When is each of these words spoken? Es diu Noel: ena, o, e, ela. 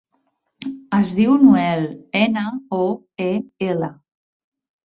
Es 0.99 1.11
diu 1.19 1.35
Noel: 1.43 1.85
ena, 2.21 2.47
o, 2.81 2.83
e, 3.29 3.31
ela. 3.71 3.93